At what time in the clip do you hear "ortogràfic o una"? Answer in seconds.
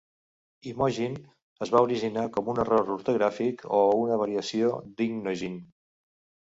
2.97-4.21